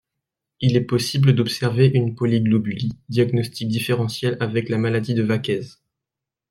[0.61, 5.61] Il est possible d'observer une polyglobulie, diagnostic différentiel avec la maladie de Vaquez.